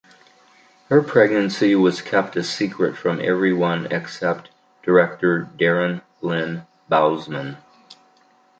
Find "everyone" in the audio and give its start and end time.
3.21-3.85